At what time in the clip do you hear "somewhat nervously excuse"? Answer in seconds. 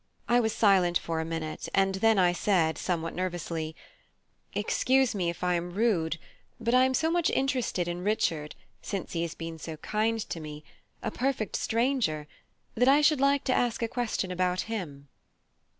2.79-5.13